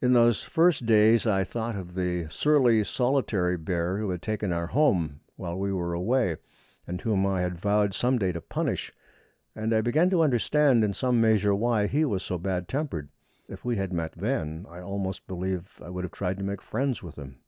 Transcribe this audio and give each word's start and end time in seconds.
In 0.00 0.12
those 0.12 0.44
first 0.44 0.86
days 0.86 1.26
I 1.26 1.42
thought 1.42 1.74
of 1.74 1.94
the 1.96 2.28
surly 2.30 2.84
solitary 2.84 3.56
bear 3.56 3.98
who 3.98 4.10
had 4.10 4.22
taken 4.22 4.52
our 4.52 4.68
home 4.68 5.18
while 5.34 5.58
we 5.58 5.72
were 5.72 5.94
away, 5.94 6.36
and 6.86 7.00
whom 7.00 7.26
I 7.26 7.40
had 7.40 7.58
vowed 7.58 7.92
some 7.92 8.20
day 8.20 8.30
to 8.30 8.40
punish; 8.40 8.92
and 9.56 9.74
I 9.74 9.80
began 9.80 10.10
to 10.10 10.22
understand 10.22 10.84
in 10.84 10.94
some 10.94 11.20
measure 11.20 11.56
why 11.56 11.88
he 11.88 12.04
was 12.04 12.22
so 12.22 12.38
bad 12.38 12.68
tempered. 12.68 13.08
If 13.48 13.64
we 13.64 13.74
had 13.74 13.92
met 13.92 14.12
then, 14.12 14.64
I 14.70 14.78
almost 14.78 15.26
believe 15.26 15.80
I 15.84 15.90
would 15.90 16.04
have 16.04 16.12
tried 16.12 16.36
to 16.36 16.44
make 16.44 16.62
friends 16.62 17.02
with 17.02 17.16
him. 17.16 17.40